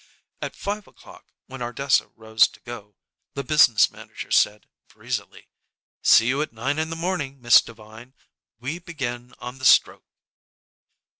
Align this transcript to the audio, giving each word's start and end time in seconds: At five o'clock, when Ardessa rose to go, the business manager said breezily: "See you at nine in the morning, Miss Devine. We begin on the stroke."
At 0.41 0.55
five 0.55 0.87
o'clock, 0.87 1.27
when 1.45 1.61
Ardessa 1.61 2.07
rose 2.15 2.47
to 2.47 2.59
go, 2.61 2.95
the 3.35 3.43
business 3.43 3.91
manager 3.91 4.31
said 4.31 4.65
breezily: 4.87 5.47
"See 6.01 6.25
you 6.27 6.41
at 6.41 6.51
nine 6.53 6.79
in 6.79 6.89
the 6.89 6.95
morning, 6.95 7.39
Miss 7.39 7.61
Devine. 7.61 8.15
We 8.59 8.79
begin 8.79 9.35
on 9.37 9.59
the 9.59 9.63
stroke." 9.65 10.07